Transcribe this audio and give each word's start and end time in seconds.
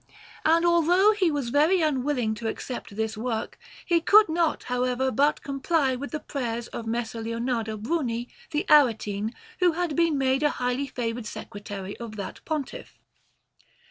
And 0.43 0.65
although 0.65 1.11
he 1.11 1.29
was 1.29 1.49
very 1.49 1.83
unwilling 1.83 2.33
to 2.33 2.47
accept 2.47 2.95
this 2.95 3.15
work, 3.15 3.59
he 3.85 4.01
could 4.01 4.29
not, 4.29 4.63
however, 4.63 5.11
but 5.11 5.43
comply 5.43 5.95
with 5.95 6.09
the 6.09 6.19
prayers 6.19 6.65
of 6.69 6.87
Messer 6.87 7.21
Leonardo 7.21 7.77
Bruni, 7.77 8.27
the 8.49 8.65
Aretine, 8.67 9.31
who 9.59 9.73
had 9.73 9.95
been 9.95 10.19
a 10.19 10.49
highly 10.49 10.87
favoured 10.87 11.27
Secretary 11.27 11.95
of 11.97 12.15
that 12.15 12.43
Pontiff. 12.45 12.97